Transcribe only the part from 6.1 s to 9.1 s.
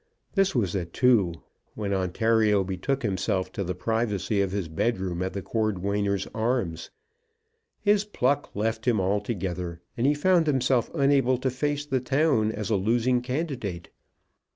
Arms. His pluck left him